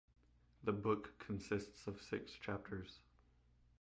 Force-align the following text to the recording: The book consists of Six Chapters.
The 0.63 0.71
book 0.71 1.13
consists 1.19 1.85
of 1.85 2.01
Six 2.01 2.31
Chapters. 2.31 3.01